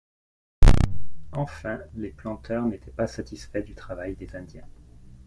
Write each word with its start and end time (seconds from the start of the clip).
Enfin 1.31 1.79
les 1.93 2.09
planteurs 2.09 2.65
n'étaient 2.65 2.89
pas 2.89 3.05
satisfaits 3.05 3.59
du 3.61 3.75
travail 3.75 4.15
des 4.15 4.35
Indiens. 4.35 4.65